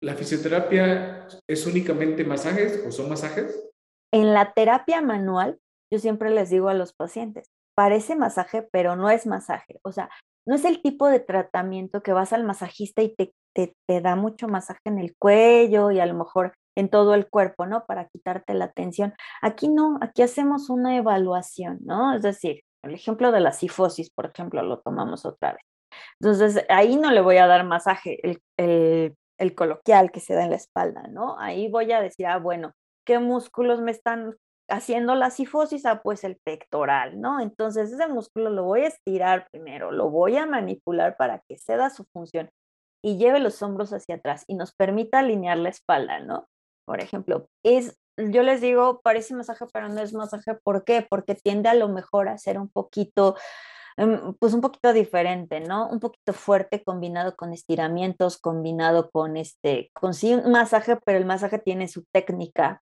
¿La 0.01 0.15
fisioterapia 0.15 1.27
es 1.47 1.65
únicamente 1.65 2.23
masajes 2.23 2.83
o 2.87 2.91
son 2.91 3.09
masajes? 3.09 3.69
En 4.13 4.33
la 4.33 4.53
terapia 4.53 5.01
manual, 5.01 5.59
yo 5.91 5.99
siempre 5.99 6.29
les 6.29 6.49
digo 6.49 6.69
a 6.69 6.73
los 6.73 6.93
pacientes, 6.93 7.49
parece 7.75 8.15
masaje, 8.15 8.67
pero 8.71 8.95
no 8.95 9.09
es 9.09 9.25
masaje. 9.25 9.79
O 9.83 9.91
sea, 9.91 10.09
no 10.47 10.55
es 10.55 10.65
el 10.65 10.81
tipo 10.81 11.07
de 11.07 11.19
tratamiento 11.19 12.01
que 12.01 12.13
vas 12.13 12.31
al 12.31 12.43
masajista 12.43 13.01
y 13.01 13.13
te, 13.15 13.33
te, 13.55 13.75
te 13.87 14.01
da 14.01 14.15
mucho 14.15 14.47
masaje 14.47 14.81
en 14.85 14.99
el 14.99 15.15
cuello 15.17 15.91
y 15.91 15.99
a 15.99 16.05
lo 16.05 16.13
mejor 16.13 16.53
en 16.77 16.89
todo 16.89 17.15
el 17.15 17.27
cuerpo, 17.27 17.65
¿no? 17.65 17.85
Para 17.87 18.07
quitarte 18.07 18.53
la 18.53 18.71
tensión. 18.71 19.15
Aquí 19.41 19.67
no, 19.67 19.97
aquí 19.99 20.21
hacemos 20.21 20.69
una 20.69 20.95
evaluación, 20.95 21.79
¿no? 21.81 22.13
Es 22.13 22.21
decir, 22.21 22.61
el 22.83 22.93
ejemplo 22.93 23.31
de 23.31 23.39
la 23.39 23.51
sifosis, 23.51 24.11
por 24.11 24.27
ejemplo, 24.27 24.61
lo 24.61 24.79
tomamos 24.81 25.25
otra 25.25 25.53
vez. 25.53 25.63
Entonces, 26.21 26.63
ahí 26.69 26.95
no 26.95 27.11
le 27.11 27.21
voy 27.21 27.37
a 27.37 27.47
dar 27.47 27.65
masaje, 27.65 28.19
el, 28.23 28.39
el, 28.57 29.15
el 29.39 29.55
coloquial 29.55 30.11
que 30.11 30.19
se 30.19 30.35
da 30.35 30.43
en 30.43 30.51
la 30.51 30.57
espalda, 30.57 31.07
¿no? 31.09 31.39
Ahí 31.39 31.67
voy 31.67 31.91
a 31.91 31.99
decir, 31.99 32.27
ah, 32.27 32.37
bueno, 32.37 32.73
¿qué 33.05 33.17
músculos 33.17 33.81
me 33.81 33.89
están 33.89 34.35
haciendo 34.69 35.15
la 35.15 35.31
sifosis? 35.31 35.83
Ah, 35.87 36.01
pues 36.03 36.23
el 36.23 36.37
pectoral, 36.43 37.19
¿no? 37.19 37.39
Entonces, 37.39 37.91
ese 37.91 38.07
músculo 38.07 38.51
lo 38.51 38.65
voy 38.65 38.81
a 38.81 38.89
estirar 38.89 39.47
primero, 39.49 39.91
lo 39.91 40.11
voy 40.11 40.37
a 40.37 40.45
manipular 40.45 41.17
para 41.17 41.41
que 41.47 41.57
ceda 41.57 41.89
su 41.89 42.05
función 42.13 42.51
y 43.03 43.17
lleve 43.17 43.39
los 43.39 43.63
hombros 43.63 43.93
hacia 43.93 44.15
atrás 44.15 44.43
y 44.47 44.55
nos 44.55 44.73
permita 44.75 45.19
alinear 45.19 45.57
la 45.57 45.69
espalda, 45.69 46.19
¿no? 46.19 46.47
Por 46.87 47.01
ejemplo, 47.01 47.49
es, 47.63 47.99
yo 48.15 48.43
les 48.43 48.61
digo, 48.61 49.01
parece 49.03 49.35
masaje, 49.35 49.65
pero 49.73 49.89
no 49.89 50.01
es 50.01 50.13
masaje. 50.13 50.55
¿Por 50.63 50.85
qué? 50.85 51.05
Porque 51.07 51.35
tiende 51.35 51.67
a 51.67 51.73
lo 51.73 51.89
mejor 51.89 52.29
a 52.29 52.37
ser 52.37 52.57
un 52.57 52.69
poquito, 52.69 53.35
em, 53.97 54.33
pues 54.39 54.53
un 54.53 54.61
poquito 54.61 54.93
diferente, 54.93 55.59
¿no? 55.59 55.89
Un 55.89 55.99
poquito 55.99 56.31
fuerte 56.31 56.85
combinado 56.85 57.35
con 57.35 57.51
estiramientos, 57.51 58.37
combinado 58.37 59.11
con 59.11 59.35
este, 59.35 59.91
con 59.93 60.13
sí 60.13 60.33
un 60.33 60.49
masaje, 60.49 60.97
pero 61.05 61.17
el 61.17 61.25
masaje 61.25 61.59
tiene 61.59 61.89
su 61.89 62.05
técnica. 62.13 62.81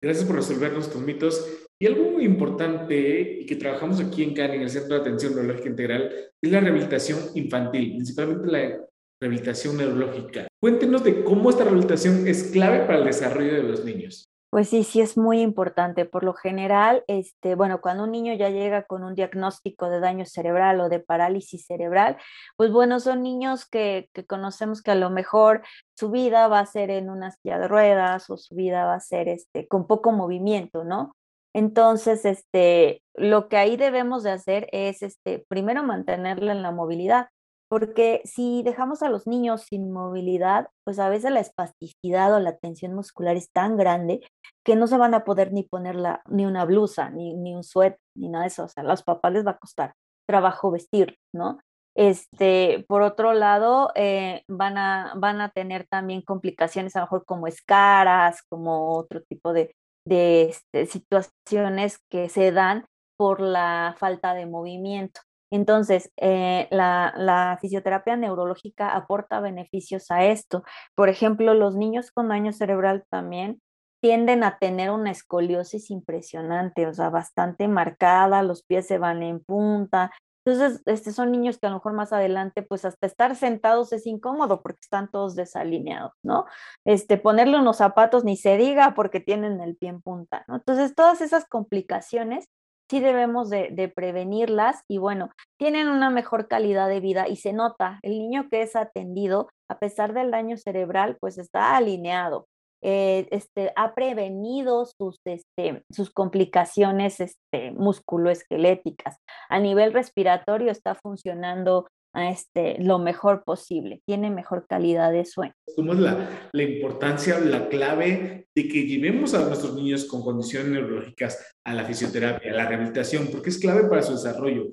Gracias 0.00 0.24
por 0.24 0.36
resolver 0.36 0.72
nuestros 0.72 1.02
mitos. 1.02 1.44
Y 1.76 1.88
algo 1.88 2.08
muy 2.08 2.24
importante 2.24 3.40
y 3.40 3.46
que 3.46 3.56
trabajamos 3.56 3.98
aquí 3.98 4.22
en 4.22 4.32
CAN, 4.32 4.52
en 4.52 4.62
el 4.62 4.70
Centro 4.70 4.94
de 4.94 5.00
Atención 5.00 5.34
Neurológica 5.34 5.70
Integral, 5.70 6.12
es 6.40 6.52
la 6.52 6.60
rehabilitación 6.60 7.18
infantil, 7.34 7.96
principalmente 7.96 8.46
la 8.46 8.80
rehabilitación 9.20 9.76
neurológica. 9.76 10.48
Cuéntenos 10.58 11.04
de 11.04 11.22
cómo 11.22 11.50
esta 11.50 11.64
rehabilitación 11.64 12.26
es 12.26 12.44
clave 12.44 12.80
para 12.80 12.98
el 12.98 13.04
desarrollo 13.04 13.54
de 13.54 13.62
los 13.62 13.84
niños. 13.84 14.30
Pues 14.50 14.68
sí, 14.68 14.82
sí 14.82 15.00
es 15.00 15.16
muy 15.16 15.40
importante. 15.42 16.06
Por 16.06 16.24
lo 16.24 16.34
general, 16.34 17.04
este, 17.06 17.54
bueno, 17.54 17.80
cuando 17.80 18.02
un 18.02 18.10
niño 18.10 18.34
ya 18.34 18.50
llega 18.50 18.82
con 18.82 19.04
un 19.04 19.14
diagnóstico 19.14 19.88
de 19.88 20.00
daño 20.00 20.26
cerebral 20.26 20.80
o 20.80 20.88
de 20.88 20.98
parálisis 20.98 21.66
cerebral, 21.66 22.16
pues 22.56 22.72
bueno, 22.72 22.98
son 22.98 23.22
niños 23.22 23.64
que, 23.64 24.10
conocemos 24.26 24.82
que 24.82 24.90
a 24.90 24.96
lo 24.96 25.08
mejor 25.08 25.62
su 25.96 26.10
vida 26.10 26.48
va 26.48 26.58
a 26.58 26.66
ser 26.66 26.90
en 26.90 27.10
una 27.10 27.30
silla 27.30 27.60
de 27.60 27.68
ruedas 27.68 28.28
o 28.28 28.36
su 28.36 28.56
vida 28.56 28.84
va 28.84 28.94
a 28.94 29.00
ser 29.00 29.28
este, 29.28 29.68
con 29.68 29.86
poco 29.86 30.10
movimiento, 30.10 30.82
¿no? 30.82 31.14
Entonces, 31.54 32.24
este, 32.24 33.02
lo 33.14 33.48
que 33.48 33.56
ahí 33.56 33.76
debemos 33.76 34.24
de 34.24 34.30
hacer 34.32 34.68
es, 34.72 35.02
este, 35.02 35.44
primero 35.48 35.84
mantenerla 35.84 36.52
en 36.52 36.62
la 36.62 36.72
movilidad 36.72 37.28
porque 37.70 38.20
si 38.24 38.64
dejamos 38.64 39.00
a 39.04 39.08
los 39.08 39.28
niños 39.28 39.62
sin 39.62 39.92
movilidad, 39.92 40.70
pues 40.82 40.98
a 40.98 41.08
veces 41.08 41.30
la 41.30 41.38
espasticidad 41.38 42.34
o 42.34 42.40
la 42.40 42.56
tensión 42.56 42.94
muscular 42.94 43.36
es 43.36 43.52
tan 43.52 43.76
grande 43.76 44.28
que 44.64 44.74
no 44.74 44.88
se 44.88 44.98
van 44.98 45.14
a 45.14 45.22
poder 45.22 45.52
ni 45.52 45.62
poner 45.62 45.96
ni 46.28 46.46
una 46.46 46.64
blusa, 46.64 47.10
ni, 47.10 47.32
ni 47.36 47.54
un 47.54 47.62
suéter, 47.62 48.00
ni 48.16 48.28
nada 48.28 48.42
de 48.42 48.48
eso. 48.48 48.64
O 48.64 48.68
sea, 48.68 48.82
a 48.82 48.86
los 48.86 49.04
papás 49.04 49.32
les 49.32 49.46
va 49.46 49.52
a 49.52 49.58
costar 49.58 49.94
trabajo 50.26 50.72
vestir, 50.72 51.16
¿no? 51.32 51.60
Este, 51.94 52.84
por 52.88 53.02
otro 53.02 53.34
lado, 53.34 53.92
eh, 53.94 54.42
van, 54.48 54.76
a, 54.76 55.12
van 55.16 55.40
a 55.40 55.50
tener 55.50 55.86
también 55.86 56.22
complicaciones, 56.22 56.96
a 56.96 57.00
lo 57.00 57.06
mejor 57.06 57.24
como 57.24 57.46
escaras, 57.46 58.42
como 58.48 58.96
otro 58.96 59.22
tipo 59.22 59.52
de, 59.52 59.76
de 60.04 60.42
este, 60.50 60.86
situaciones 60.86 62.00
que 62.10 62.28
se 62.28 62.50
dan 62.50 62.86
por 63.16 63.40
la 63.40 63.94
falta 63.96 64.34
de 64.34 64.46
movimiento. 64.46 65.20
Entonces, 65.50 66.12
eh, 66.16 66.68
la, 66.70 67.58
fisioterapia 67.60 68.16
neurológica 68.16 68.94
aporta 68.94 69.40
beneficios 69.40 70.10
a 70.10 70.24
esto. 70.24 70.62
Por 70.94 71.08
ejemplo, 71.08 71.54
los 71.54 71.76
niños 71.76 72.10
con 72.12 72.28
daño 72.28 72.52
cerebral 72.52 73.04
también 73.10 73.60
tienden 74.00 74.44
a 74.44 74.58
tener 74.58 74.90
una 74.90 75.10
escoliosis 75.10 75.90
impresionante, 75.90 76.86
o 76.86 76.94
sea, 76.94 77.10
bastante 77.10 77.68
marcada, 77.68 78.42
los 78.42 78.62
pies 78.64 78.86
se 78.86 78.98
van 78.98 79.22
en 79.22 79.40
punta. 79.40 80.10
Entonces, 80.44 80.82
este, 80.86 81.12
son 81.12 81.32
niños 81.32 81.58
que 81.58 81.66
a 81.66 81.70
lo 81.70 81.76
mejor 81.76 81.92
más 81.92 82.12
adelante, 82.12 82.62
pues 82.62 82.84
hasta 82.86 83.06
estar 83.06 83.36
sentados 83.36 83.92
es 83.92 84.06
incómodo 84.06 84.62
porque 84.62 84.80
están 84.82 85.10
todos 85.10 85.34
desalineados, 85.34 86.12
¿no? 86.22 86.46
Este, 86.86 87.18
ponerle 87.18 87.58
unos 87.58 87.76
zapatos 87.76 88.24
ni 88.24 88.36
se 88.36 88.56
diga 88.56 88.94
porque 88.94 89.20
tienen 89.20 89.60
el 89.60 89.76
pie 89.76 89.90
en 89.90 90.00
punta, 90.00 90.44
¿no? 90.48 90.56
Entonces, 90.56 90.94
todas 90.94 91.20
esas 91.20 91.44
complicaciones 91.46 92.48
sí 92.90 92.98
debemos 92.98 93.50
de, 93.50 93.92
prevenirlas 93.94 94.82
y 94.88 94.98
bueno, 94.98 95.30
tienen 95.58 95.88
una 95.88 96.10
mejor 96.10 96.48
calidad 96.48 96.88
de 96.88 96.98
vida 96.98 97.28
y 97.28 97.36
se 97.36 97.52
nota, 97.52 98.00
el 98.02 98.18
niño 98.18 98.48
que 98.50 98.62
es 98.62 98.74
atendido, 98.74 99.48
a 99.68 99.78
pesar 99.78 100.12
del 100.12 100.32
daño 100.32 100.56
cerebral, 100.56 101.16
pues 101.20 101.38
está 101.38 101.76
alineado, 101.76 102.48
eh, 102.82 103.28
este, 103.30 103.72
ha 103.76 103.94
prevenido 103.94 104.86
sus, 104.86 105.20
este, 105.24 105.84
sus 105.92 106.10
complicaciones 106.10 107.20
este, 107.20 107.70
musculoesqueléticas. 107.70 109.18
A 109.48 109.60
nivel 109.60 109.92
respiratorio 109.92 110.72
está 110.72 110.96
funcionando 110.96 111.86
este, 112.14 112.82
lo 112.82 112.98
mejor 112.98 113.44
posible, 113.44 114.02
tiene 114.06 114.30
mejor 114.30 114.66
calidad 114.66 115.12
de 115.12 115.24
sueño. 115.24 115.54
¿Cómo 115.76 115.92
es 115.92 116.00
la, 116.00 116.50
la 116.52 116.62
importancia, 116.62 117.38
la 117.38 117.68
clave 117.68 118.48
de 118.54 118.68
que 118.68 118.86
llevemos 118.86 119.34
a 119.34 119.44
nuestros 119.44 119.74
niños 119.74 120.04
con 120.06 120.22
condiciones 120.22 120.72
neurológicas 120.72 121.54
a 121.64 121.74
la 121.74 121.84
fisioterapia, 121.84 122.52
a 122.52 122.56
la 122.56 122.66
rehabilitación? 122.66 123.28
Porque 123.30 123.50
es 123.50 123.58
clave 123.58 123.88
para 123.88 124.02
su 124.02 124.12
desarrollo. 124.12 124.70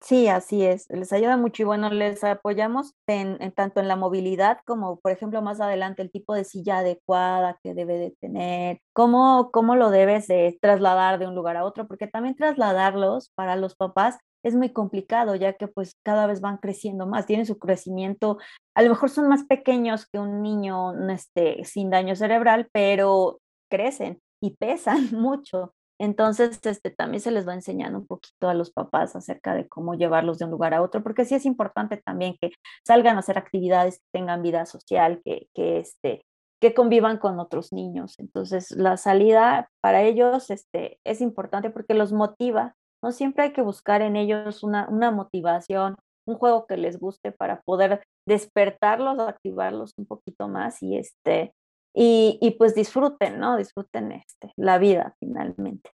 Sí, 0.00 0.28
así 0.28 0.64
es, 0.64 0.86
les 0.90 1.12
ayuda 1.12 1.36
mucho 1.36 1.62
y 1.62 1.66
bueno, 1.66 1.90
les 1.90 2.22
apoyamos 2.22 2.94
en, 3.08 3.36
tanto 3.52 3.80
en 3.80 3.88
la 3.88 3.96
movilidad 3.96 4.58
como, 4.64 5.00
por 5.00 5.10
ejemplo, 5.10 5.42
más 5.42 5.60
adelante 5.60 6.02
el 6.02 6.12
tipo 6.12 6.34
de 6.34 6.44
silla 6.44 6.78
adecuada 6.78 7.58
que 7.64 7.74
debe 7.74 7.98
de 7.98 8.12
tener, 8.20 8.80
cómo, 8.92 9.50
cómo 9.52 9.74
lo 9.74 9.90
debes 9.90 10.28
de 10.28 10.56
trasladar 10.62 11.18
de 11.18 11.26
un 11.26 11.34
lugar 11.34 11.56
a 11.56 11.64
otro, 11.64 11.88
porque 11.88 12.06
también 12.06 12.36
trasladarlos 12.36 13.32
para 13.34 13.56
los 13.56 13.74
papás 13.74 14.18
es 14.48 14.54
muy 14.54 14.72
complicado, 14.72 15.34
ya 15.34 15.54
que 15.54 15.68
pues 15.68 15.96
cada 16.04 16.26
vez 16.26 16.40
van 16.40 16.58
creciendo 16.58 17.06
más, 17.06 17.26
tienen 17.26 17.46
su 17.46 17.58
crecimiento, 17.58 18.38
a 18.74 18.82
lo 18.82 18.90
mejor 18.90 19.10
son 19.10 19.28
más 19.28 19.44
pequeños 19.44 20.06
que 20.06 20.18
un 20.18 20.42
niño 20.42 20.92
este, 21.10 21.64
sin 21.64 21.90
daño 21.90 22.16
cerebral, 22.16 22.68
pero 22.72 23.40
crecen 23.70 24.20
y 24.40 24.56
pesan 24.56 25.08
mucho. 25.12 25.74
Entonces, 26.00 26.60
este, 26.64 26.90
también 26.90 27.20
se 27.20 27.32
les 27.32 27.46
va 27.46 27.54
enseñando 27.54 27.98
un 27.98 28.06
poquito 28.06 28.48
a 28.48 28.54
los 28.54 28.70
papás 28.70 29.16
acerca 29.16 29.54
de 29.54 29.66
cómo 29.66 29.94
llevarlos 29.94 30.38
de 30.38 30.44
un 30.44 30.52
lugar 30.52 30.72
a 30.74 30.82
otro, 30.82 31.02
porque 31.02 31.24
sí 31.24 31.34
es 31.34 31.44
importante 31.44 31.96
también 31.96 32.36
que 32.40 32.52
salgan 32.86 33.16
a 33.16 33.20
hacer 33.20 33.36
actividades, 33.36 34.00
tengan 34.12 34.42
vida 34.42 34.64
social, 34.64 35.20
que, 35.24 35.48
que, 35.54 35.78
este, 35.80 36.24
que 36.60 36.74
convivan 36.74 37.18
con 37.18 37.40
otros 37.40 37.72
niños. 37.72 38.18
Entonces, 38.18 38.70
la 38.72 38.96
salida 38.96 39.70
para 39.80 40.02
ellos 40.02 40.50
este, 40.50 41.00
es 41.04 41.20
importante 41.20 41.70
porque 41.70 41.94
los 41.94 42.12
motiva, 42.12 42.76
¿no? 43.02 43.12
Siempre 43.12 43.44
hay 43.44 43.52
que 43.52 43.62
buscar 43.62 44.02
en 44.02 44.16
ellos 44.16 44.62
una, 44.62 44.88
una 44.88 45.10
motivación, 45.10 45.96
un 46.26 46.36
juego 46.36 46.66
que 46.66 46.76
les 46.76 46.98
guste 46.98 47.32
para 47.32 47.62
poder 47.62 48.02
despertarlos, 48.26 49.18
activarlos 49.18 49.94
un 49.96 50.06
poquito 50.06 50.48
más 50.48 50.82
y 50.82 50.96
este 50.96 51.52
y, 51.94 52.38
y 52.40 52.52
pues 52.52 52.74
disfruten, 52.74 53.40
¿no? 53.40 53.56
Disfruten 53.56 54.12
este, 54.12 54.52
la 54.56 54.78
vida 54.78 55.16
finalmente. 55.18 55.90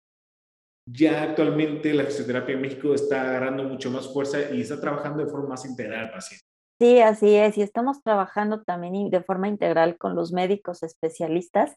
Ya 0.91 1.23
actualmente 1.23 1.95
la 1.95 2.05
fisioterapia 2.05 2.55
en 2.55 2.61
México 2.61 2.93
está 2.93 3.23
agarrando 3.23 3.65
mucho 3.65 3.91
más 3.91 4.13
fuerza 4.13 4.51
y 4.53 4.63
está 4.63 4.81
trabajando 4.81 5.25
de 5.25 5.31
forma 5.31 5.51
más 5.51 5.65
integral 5.65 6.07
al 6.07 6.11
paciente. 6.11 6.45
Sí, 6.81 6.99
así 7.01 7.37
es, 7.37 7.57
y 7.57 7.63
estamos 7.63 8.03
trabajando 8.03 8.63
también 8.63 9.09
de 9.09 9.23
forma 9.23 9.47
integral 9.47 9.97
con 9.97 10.17
los 10.17 10.33
médicos 10.33 10.83
especialistas, 10.83 11.77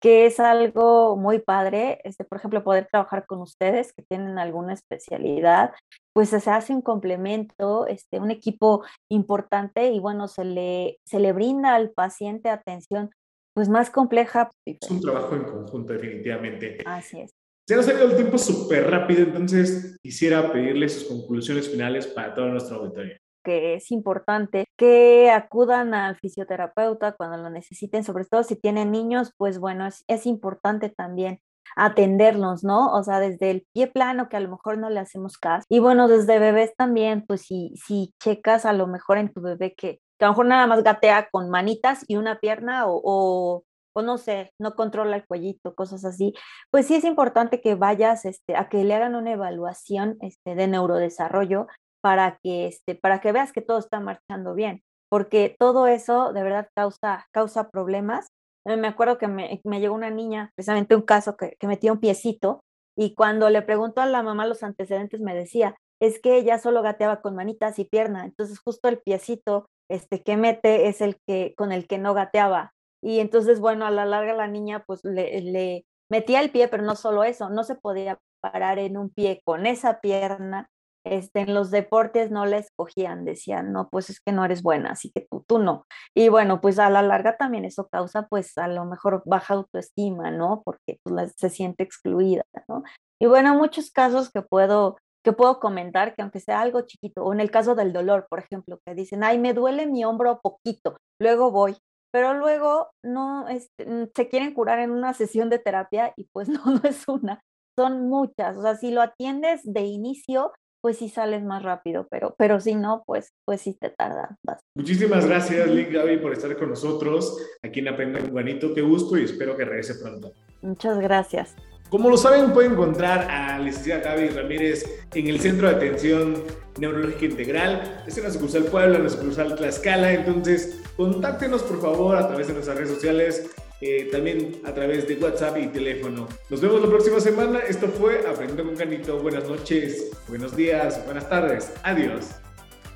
que 0.00 0.26
es 0.26 0.38
algo 0.40 1.16
muy 1.16 1.38
padre, 1.38 2.00
este, 2.04 2.24
por 2.24 2.38
ejemplo, 2.38 2.62
poder 2.62 2.86
trabajar 2.90 3.26
con 3.26 3.40
ustedes 3.40 3.92
que 3.92 4.02
tienen 4.02 4.38
alguna 4.38 4.74
especialidad, 4.74 5.72
pues 6.12 6.28
se 6.28 6.50
hace 6.50 6.74
un 6.74 6.82
complemento, 6.82 7.86
este, 7.86 8.20
un 8.20 8.30
equipo 8.30 8.84
importante 9.10 9.90
y 9.90 10.00
bueno, 10.00 10.28
se 10.28 10.44
le, 10.44 10.98
se 11.04 11.20
le 11.20 11.32
brinda 11.32 11.74
al 11.74 11.90
paciente 11.90 12.50
atención 12.50 13.10
pues 13.54 13.68
más 13.68 13.88
compleja. 13.88 14.50
Es 14.66 14.90
un 14.90 15.00
trabajo 15.00 15.36
en 15.36 15.44
conjunto, 15.44 15.92
definitivamente. 15.92 16.78
Así 16.84 17.20
es. 17.20 17.30
Se 17.66 17.76
nos 17.76 17.88
ha 17.88 17.94
ido 17.94 18.04
el 18.04 18.16
tiempo 18.16 18.36
súper 18.36 18.90
rápido, 18.90 19.22
entonces 19.22 19.96
quisiera 20.02 20.52
pedirle 20.52 20.88
sus 20.88 21.04
conclusiones 21.04 21.70
finales 21.70 22.06
para 22.06 22.34
todo 22.34 22.48
nuestro 22.48 22.76
auditorio 22.76 23.16
que 23.44 23.74
es 23.74 23.90
importante 23.92 24.66
que 24.76 25.30
acudan 25.30 25.94
al 25.94 26.16
fisioterapeuta 26.16 27.12
cuando 27.12 27.36
lo 27.36 27.50
necesiten, 27.50 28.04
sobre 28.04 28.24
todo 28.24 28.42
si 28.42 28.56
tienen 28.56 28.90
niños, 28.90 29.32
pues 29.36 29.58
bueno, 29.58 29.86
es, 29.86 30.26
importante 30.26 30.88
también 30.88 31.40
atenderlos, 31.76 32.64
¿no? 32.64 32.92
O 32.92 33.02
sea, 33.02 33.20
desde 33.20 33.50
el 33.50 33.66
pie 33.72 33.88
plano 33.88 34.28
que 34.28 34.36
a 34.36 34.40
lo 34.40 34.50
mejor 34.50 34.78
no 34.78 34.90
le 34.90 35.00
hacemos 35.00 35.38
caso. 35.38 35.66
Y 35.68 35.80
bueno, 35.80 36.08
desde 36.08 36.38
bebés 36.38 36.74
también, 36.76 37.24
pues 37.26 37.42
si, 37.42 37.74
si 37.76 38.14
checas 38.20 38.64
a 38.64 38.72
lo 38.72 38.86
mejor 38.86 39.18
en 39.18 39.32
tu 39.32 39.40
bebé 39.40 39.74
que 39.74 40.00
que 40.18 40.24
a 40.24 40.28
lo 40.28 40.32
mejor 40.32 40.46
nada 40.46 40.66
más 40.66 40.82
gatea 40.82 41.28
con 41.30 41.50
manitas 41.50 42.04
y 42.08 42.16
una 42.16 42.38
pierna 42.38 42.86
o, 42.86 43.64
o, 43.94 44.02
no 44.02 44.18
sé, 44.18 44.52
no 44.58 44.74
controla 44.74 45.16
el 45.16 45.26
cuellito, 45.26 45.74
cosas 45.74 46.04
así, 46.04 46.34
pues 46.70 46.86
sí 46.86 46.96
es 46.96 47.04
importante 47.04 47.60
que 47.60 47.74
vayas 47.74 48.24
este, 48.24 48.56
a 48.56 48.68
que 48.68 48.84
le 48.84 48.94
hagan 48.94 49.14
una 49.14 49.32
evaluación 49.32 50.16
este, 50.20 50.54
de 50.54 50.66
neurodesarrollo 50.66 51.66
para 52.04 52.38
que, 52.42 52.66
este, 52.66 52.94
para 52.94 53.22
que 53.22 53.32
veas 53.32 53.50
que 53.50 53.62
todo 53.62 53.78
está 53.78 53.98
marchando 53.98 54.52
bien, 54.54 54.82
porque 55.08 55.56
todo 55.58 55.86
eso 55.86 56.34
de 56.34 56.42
verdad 56.42 56.68
causa, 56.76 57.26
causa 57.32 57.70
problemas. 57.70 58.28
Eh, 58.66 58.76
me 58.76 58.88
acuerdo 58.88 59.16
que 59.16 59.26
me, 59.26 59.62
me 59.64 59.80
llegó 59.80 59.94
una 59.94 60.10
niña, 60.10 60.50
precisamente 60.54 60.94
un 60.96 61.00
caso 61.02 61.38
que, 61.38 61.56
que 61.58 61.66
metía 61.66 61.92
un 61.94 62.00
piecito, 62.00 62.60
y 62.94 63.14
cuando 63.14 63.48
le 63.48 63.62
preguntó 63.62 64.02
a 64.02 64.06
la 64.06 64.22
mamá 64.22 64.46
los 64.46 64.62
antecedentes 64.62 65.22
me 65.22 65.34
decía, 65.34 65.76
es 65.98 66.20
que 66.20 66.36
ella 66.36 66.58
solo 66.58 66.82
gateaba 66.82 67.22
con 67.22 67.34
manitas 67.36 67.78
y 67.78 67.86
pierna, 67.86 68.26
entonces 68.26 68.58
justo 68.60 68.88
el 68.88 68.98
piecito 68.98 69.66
este, 69.90 70.22
que 70.22 70.36
mete 70.36 70.88
es 70.88 71.00
el 71.00 71.16
que 71.26 71.54
con 71.56 71.72
el 71.72 71.86
que 71.86 71.96
no 71.96 72.12
gateaba. 72.12 72.72
Y 73.02 73.20
entonces, 73.20 73.60
bueno, 73.60 73.86
a 73.86 73.90
la 73.90 74.04
larga 74.04 74.34
la 74.34 74.48
niña 74.48 74.84
pues 74.86 75.00
le, 75.04 75.40
le 75.40 75.86
metía 76.10 76.40
el 76.40 76.50
pie, 76.50 76.68
pero 76.68 76.82
no 76.82 76.96
solo 76.96 77.24
eso, 77.24 77.48
no 77.48 77.64
se 77.64 77.76
podía 77.76 78.18
parar 78.40 78.78
en 78.78 78.98
un 78.98 79.08
pie 79.08 79.40
con 79.44 79.64
esa 79.66 80.00
pierna. 80.00 80.68
Este, 81.04 81.40
en 81.40 81.54
los 81.54 81.70
deportes 81.70 82.30
no 82.30 82.46
la 82.46 82.58
escogían, 82.58 83.24
decían, 83.24 83.72
no, 83.72 83.88
pues 83.90 84.10
es 84.10 84.20
que 84.20 84.32
no 84.32 84.44
eres 84.44 84.62
buena, 84.62 84.92
así 84.92 85.10
que 85.12 85.26
tú, 85.30 85.44
tú 85.46 85.58
no. 85.58 85.86
Y 86.14 86.28
bueno, 86.30 86.60
pues 86.60 86.78
a 86.78 86.88
la 86.90 87.02
larga 87.02 87.36
también 87.36 87.64
eso 87.64 87.88
causa 87.88 88.26
pues 88.28 88.56
a 88.56 88.68
lo 88.68 88.84
mejor 88.86 89.22
baja 89.26 89.54
autoestima, 89.54 90.30
¿no? 90.30 90.62
Porque 90.64 90.98
pues, 91.02 91.34
se 91.36 91.50
siente 91.50 91.82
excluida, 91.82 92.44
¿no? 92.68 92.82
Y 93.20 93.26
bueno, 93.26 93.54
muchos 93.54 93.90
casos 93.90 94.30
que 94.30 94.42
puedo 94.42 94.96
que 95.24 95.32
puedo 95.32 95.58
comentar 95.58 96.14
que 96.14 96.22
aunque 96.22 96.38
sea 96.38 96.60
algo 96.60 96.82
chiquito, 96.82 97.24
o 97.24 97.32
en 97.32 97.40
el 97.40 97.50
caso 97.50 97.74
del 97.74 97.92
dolor, 97.92 98.26
por 98.28 98.40
ejemplo, 98.40 98.78
que 98.84 98.94
dicen, 98.94 99.24
ay, 99.24 99.38
me 99.38 99.54
duele 99.54 99.86
mi 99.86 100.04
hombro 100.04 100.38
poquito, 100.42 100.98
luego 101.18 101.50
voy, 101.50 101.76
pero 102.12 102.34
luego 102.34 102.90
no 103.02 103.48
este, 103.48 103.86
mm, 103.86 104.10
se 104.14 104.28
quieren 104.28 104.52
curar 104.54 104.78
en 104.80 104.90
una 104.90 105.14
sesión 105.14 105.48
de 105.50 105.58
terapia 105.58 106.12
y 106.16 106.28
pues 106.32 106.48
no, 106.50 106.62
no 106.66 106.80
es 106.84 107.08
una, 107.08 107.40
son 107.76 108.08
muchas, 108.08 108.56
o 108.56 108.62
sea, 108.62 108.76
si 108.76 108.90
lo 108.90 109.00
atiendes 109.00 109.62
de 109.64 109.80
inicio, 109.80 110.52
pues 110.84 110.98
sí 110.98 111.08
sales 111.08 111.42
más 111.42 111.62
rápido, 111.62 112.06
pero, 112.10 112.34
pero 112.36 112.60
si 112.60 112.74
no, 112.74 113.04
pues, 113.06 113.32
pues 113.46 113.62
sí 113.62 113.72
te 113.72 113.88
tarda 113.88 114.36
bastante. 114.42 114.68
Muchísimas 114.74 115.24
gracias, 115.24 115.66
Lick 115.70 115.90
Gaby, 115.90 116.18
por 116.18 116.34
estar 116.34 116.54
con 116.58 116.68
nosotros 116.68 117.38
aquí 117.62 117.80
en 117.80 117.88
Aprenda 117.88 118.20
con 118.20 118.32
Juanito. 118.32 118.74
Qué 118.74 118.82
gusto 118.82 119.16
y 119.16 119.24
espero 119.24 119.56
que 119.56 119.64
regrese 119.64 119.94
pronto. 119.94 120.32
Muchas 120.60 120.98
gracias. 120.98 121.54
Como 121.88 122.10
lo 122.10 122.18
saben, 122.18 122.52
pueden 122.52 122.72
encontrar 122.72 123.30
a 123.30 123.58
licenciada 123.60 124.02
Gaby 124.02 124.28
Ramírez 124.28 124.84
en 125.14 125.28
el 125.28 125.40
Centro 125.40 125.70
de 125.70 125.76
Atención 125.76 126.44
Neurológica 126.78 127.24
Integral. 127.24 128.04
Es 128.06 128.18
en 128.18 128.24
la 128.24 128.30
sucursal 128.30 128.64
Puebla, 128.64 128.98
en 128.98 129.04
la 129.04 129.08
sucursal 129.08 129.56
Tlaxcala. 129.56 130.12
Entonces, 130.12 130.82
contáctenos 130.98 131.62
por 131.62 131.80
favor 131.80 132.14
a 132.14 132.28
través 132.28 132.48
de 132.48 132.52
nuestras 132.52 132.76
redes 132.76 132.90
sociales, 132.90 133.50
eh, 133.80 134.08
también 134.10 134.60
a 134.64 134.72
través 134.72 135.06
de 135.08 135.16
WhatsApp 135.16 135.56
y 135.58 135.66
teléfono. 135.68 136.28
Nos 136.48 136.60
vemos 136.60 136.80
la 136.80 136.88
próxima 136.88 137.20
semana. 137.20 137.60
Esto 137.60 137.88
fue 137.88 138.26
Aprendiendo 138.26 138.64
con 138.64 138.76
Canito. 138.76 139.18
Buenas 139.18 139.48
noches, 139.48 140.10
buenos 140.28 140.56
días, 140.56 141.04
buenas 141.04 141.28
tardes. 141.28 141.72
Adiós. 141.82 142.26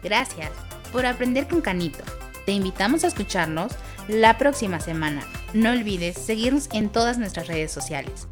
Gracias 0.02 0.50
por 0.92 1.06
aprender 1.06 1.46
con 1.48 1.60
Canito. 1.60 2.04
Te 2.46 2.52
invitamos 2.52 3.04
a 3.04 3.08
escucharnos 3.08 3.72
la 4.08 4.38
próxima 4.38 4.80
semana. 4.80 5.22
No 5.52 5.70
olvides 5.70 6.16
seguirnos 6.16 6.68
en 6.72 6.88
todas 6.88 7.18
nuestras 7.18 7.46
redes 7.46 7.70
sociales. 7.70 8.26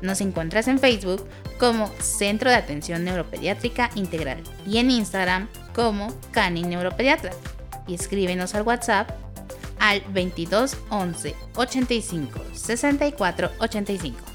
Nos 0.00 0.20
encuentras 0.20 0.68
en 0.68 0.78
Facebook 0.78 1.26
como 1.58 1.88
Centro 2.00 2.50
de 2.50 2.56
Atención 2.56 3.04
Neuropediátrica 3.04 3.90
Integral 3.94 4.42
y 4.66 4.78
en 4.78 4.90
Instagram 4.90 5.48
como 5.74 6.14
Cani 6.30 6.62
Neuropediatra. 6.62 7.32
Y 7.86 7.94
escríbenos 7.94 8.54
al 8.54 8.62
WhatsApp 8.62 9.10
al 9.80 10.02
22 10.12 10.76
11 10.90 11.34
85 11.54 12.40
64 12.52 13.50
85. 13.58 14.27